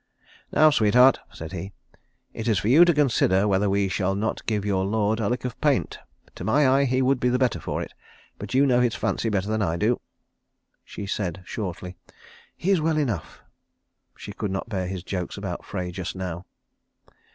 "Now, 0.51 0.71
sweetheart," 0.71 1.19
said 1.31 1.51
he, 1.51 1.73
"it 2.33 2.47
is 2.47 2.57
for 2.57 2.69
you 2.69 2.85
to 2.85 2.91
consider 2.95 3.47
whether 3.47 3.69
we 3.69 3.87
shall 3.87 4.15
not 4.15 4.43
give 4.47 4.65
your 4.65 4.83
lord 4.83 5.19
a 5.19 5.29
lick 5.29 5.45
of 5.45 5.61
paint. 5.61 5.99
To 6.33 6.43
my 6.43 6.67
eye 6.67 6.85
he 6.85 7.03
would 7.03 7.19
be 7.19 7.29
the 7.29 7.37
better 7.37 7.59
for 7.59 7.83
it, 7.83 7.93
but 8.39 8.55
you 8.55 8.65
know 8.65 8.79
his 8.81 8.95
fancy 8.95 9.29
better 9.29 9.47
than 9.49 9.61
I 9.61 9.77
do." 9.77 10.01
She 10.83 11.05
said 11.05 11.43
shortly, 11.45 11.97
"He 12.57 12.71
is 12.71 12.81
well 12.81 12.97
enough." 12.97 13.43
She 14.17 14.33
could 14.33 14.49
not 14.49 14.69
bear 14.69 14.87
his 14.87 15.03
jokes 15.03 15.37
about 15.37 15.63
Frey 15.63 15.91
just 15.91 16.15
now. 16.15 16.47